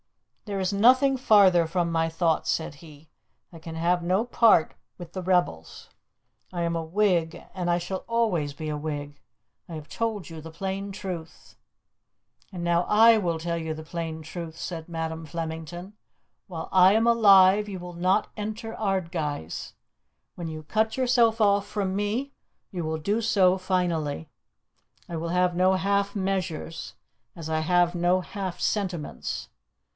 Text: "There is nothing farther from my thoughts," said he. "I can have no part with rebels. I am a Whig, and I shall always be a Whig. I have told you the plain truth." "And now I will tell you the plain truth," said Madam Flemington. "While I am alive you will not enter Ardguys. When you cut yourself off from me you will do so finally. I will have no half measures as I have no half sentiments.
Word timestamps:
"There 0.45 0.59
is 0.59 0.73
nothing 0.73 1.15
farther 1.15 1.65
from 1.67 1.91
my 1.91 2.09
thoughts," 2.09 2.49
said 2.49 2.75
he. 2.75 3.07
"I 3.53 3.59
can 3.59 3.75
have 3.75 4.01
no 4.03 4.25
part 4.25 4.73
with 4.97 5.15
rebels. 5.15 5.91
I 6.51 6.63
am 6.63 6.75
a 6.75 6.83
Whig, 6.83 7.41
and 7.53 7.69
I 7.69 7.77
shall 7.77 8.03
always 8.07 8.53
be 8.53 8.67
a 8.67 8.75
Whig. 8.75 9.19
I 9.69 9.75
have 9.75 9.87
told 9.87 10.29
you 10.29 10.41
the 10.41 10.49
plain 10.51 10.91
truth." 10.91 11.55
"And 12.51 12.63
now 12.63 12.83
I 12.89 13.17
will 13.19 13.37
tell 13.39 13.57
you 13.57 13.73
the 13.75 13.83
plain 13.83 14.23
truth," 14.23 14.57
said 14.57 14.89
Madam 14.89 15.25
Flemington. 15.25 15.93
"While 16.47 16.67
I 16.71 16.93
am 16.93 17.05
alive 17.07 17.69
you 17.69 17.79
will 17.79 17.93
not 17.93 18.27
enter 18.35 18.73
Ardguys. 18.73 19.73
When 20.35 20.47
you 20.47 20.63
cut 20.63 20.97
yourself 20.97 21.39
off 21.39 21.67
from 21.67 21.95
me 21.95 22.33
you 22.71 22.83
will 22.83 22.97
do 22.97 23.21
so 23.21 23.57
finally. 23.59 24.27
I 25.07 25.15
will 25.15 25.29
have 25.29 25.55
no 25.55 25.75
half 25.75 26.15
measures 26.15 26.95
as 27.37 27.49
I 27.49 27.59
have 27.59 27.93
no 27.95 28.19
half 28.21 28.59
sentiments. 28.59 29.47